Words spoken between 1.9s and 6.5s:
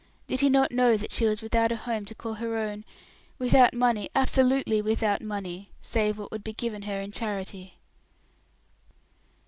to call her own, without money absolutely without money, save what would